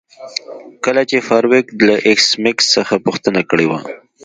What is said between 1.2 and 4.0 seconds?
فارویک له ایس میکس څخه پوښتنه کړې وه